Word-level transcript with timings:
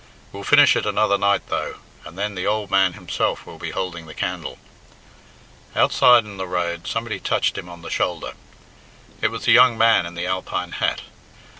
We'll 0.31 0.41
finish 0.43 0.75
it 0.75 0.87
another 0.87 1.15
night 1.15 1.47
though, 1.49 1.75
and 2.07 2.17
then 2.17 2.33
the 2.33 2.47
ould 2.47 2.71
man 2.71 2.93
himself 2.93 3.45
will 3.45 3.59
be 3.59 3.69
houlding 3.71 4.07
the 4.07 4.15
candle." 4.15 4.57
Outside 5.75 6.25
in 6.25 6.37
the 6.37 6.47
road 6.47 6.87
somebody 6.87 7.19
touched 7.19 7.55
him 7.55 7.69
on 7.69 7.83
the 7.83 7.91
shoulder. 7.91 8.33
It 9.21 9.29
was 9.29 9.45
the 9.45 9.51
young 9.51 9.77
man 9.77 10.07
in 10.07 10.15
the 10.15 10.25
Alpine 10.25 10.71
hat. 10.71 11.01